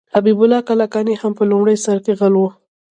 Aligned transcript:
حبیب 0.15 0.39
الله 0.43 0.59
کلکاني 0.69 1.15
هم 1.21 1.31
په 1.37 1.43
لومړي 1.51 1.75
سر 1.85 1.97
کې 2.05 2.13
غل 2.19 2.33
و. 2.39 2.43